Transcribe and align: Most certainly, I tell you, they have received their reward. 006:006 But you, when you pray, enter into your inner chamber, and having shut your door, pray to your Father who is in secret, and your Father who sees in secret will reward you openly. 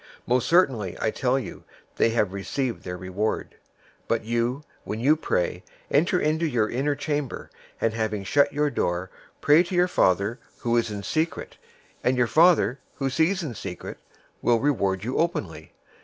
Most 0.25 0.47
certainly, 0.49 0.97
I 0.99 1.11
tell 1.11 1.37
you, 1.37 1.63
they 1.97 2.09
have 2.09 2.33
received 2.33 2.81
their 2.81 2.97
reward. 2.97 3.49
006:006 4.07 4.07
But 4.07 4.23
you, 4.25 4.63
when 4.83 4.99
you 4.99 5.15
pray, 5.15 5.63
enter 5.91 6.19
into 6.19 6.47
your 6.47 6.67
inner 6.67 6.95
chamber, 6.95 7.51
and 7.79 7.93
having 7.93 8.23
shut 8.23 8.51
your 8.51 8.71
door, 8.71 9.11
pray 9.41 9.61
to 9.61 9.75
your 9.75 9.87
Father 9.87 10.39
who 10.61 10.75
is 10.75 10.89
in 10.89 11.03
secret, 11.03 11.57
and 12.03 12.17
your 12.17 12.25
Father 12.25 12.79
who 12.95 13.11
sees 13.11 13.43
in 13.43 13.53
secret 13.53 13.99
will 14.41 14.59
reward 14.59 15.03
you 15.03 15.19
openly. 15.19 15.71